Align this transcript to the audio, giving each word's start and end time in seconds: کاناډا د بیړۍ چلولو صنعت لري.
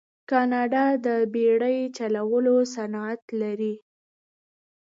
کاناډا 0.29 0.85
د 1.05 1.07
بیړۍ 1.33 1.77
چلولو 1.97 2.55
صنعت 2.75 3.21
لري. 3.41 3.75